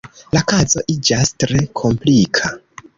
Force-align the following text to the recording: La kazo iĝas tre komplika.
La 0.37 0.41
kazo 0.53 0.83
iĝas 0.95 1.35
tre 1.45 1.63
komplika. 1.85 2.55